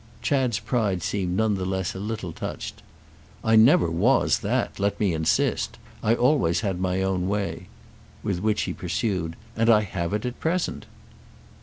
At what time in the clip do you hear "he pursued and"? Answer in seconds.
8.63-9.69